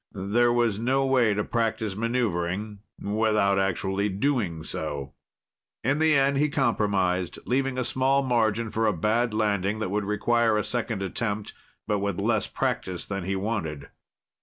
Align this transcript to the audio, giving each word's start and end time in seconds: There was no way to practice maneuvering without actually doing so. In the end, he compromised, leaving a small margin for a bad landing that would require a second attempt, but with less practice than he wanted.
There 0.15 0.51
was 0.51 0.79
no 0.79 1.05
way 1.05 1.35
to 1.35 1.43
practice 1.43 1.95
maneuvering 1.95 2.79
without 2.99 3.59
actually 3.59 4.09
doing 4.09 4.63
so. 4.63 5.13
In 5.83 5.99
the 5.99 6.15
end, 6.15 6.39
he 6.39 6.49
compromised, 6.49 7.37
leaving 7.45 7.77
a 7.77 7.85
small 7.85 8.23
margin 8.23 8.71
for 8.71 8.87
a 8.87 8.93
bad 8.97 9.31
landing 9.31 9.77
that 9.77 9.89
would 9.89 10.05
require 10.05 10.57
a 10.57 10.63
second 10.63 11.03
attempt, 11.03 11.53
but 11.87 11.99
with 11.99 12.19
less 12.19 12.47
practice 12.47 13.05
than 13.05 13.25
he 13.25 13.35
wanted. 13.35 13.89